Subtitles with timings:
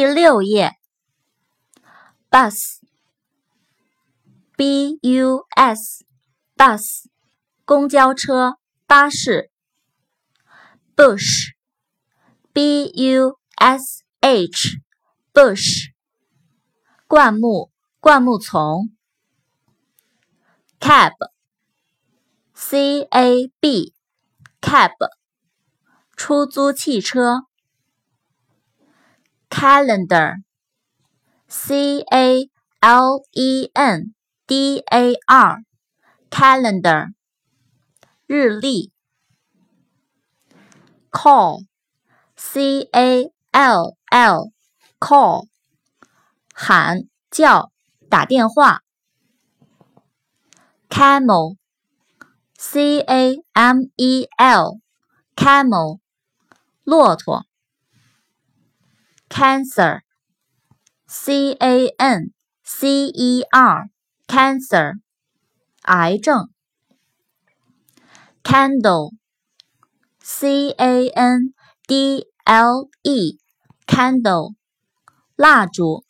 [0.00, 0.78] 第六页
[2.30, 2.88] ，bus，b
[5.02, 7.04] u s，bus，
[7.66, 9.50] 公交车、巴士。
[10.96, 15.90] bush，b u s h，bush，
[17.06, 18.96] 灌木、灌木丛。
[20.80, 21.18] cab，c
[23.02, 24.94] a b，cab，
[26.16, 27.49] 出租汽车。
[29.49, 32.49] calendar，c a
[32.81, 34.13] l e n
[34.45, 37.13] d a r，calendar，
[38.27, 38.91] 日历。
[41.11, 45.47] call，c a l l，call，
[46.53, 47.71] 喊叫
[48.09, 48.81] 打电话。
[50.89, 55.99] camel，c a m e l，camel，
[56.83, 57.45] 骆驼。
[59.39, 60.01] cancer，c
[61.59, 62.31] a n
[62.63, 64.99] c e r，cancer，
[65.83, 66.49] 癌症。
[68.43, 69.11] candle，c
[70.77, 71.53] a n
[71.87, 74.55] d l e，candle，
[75.35, 76.03] 蜡烛。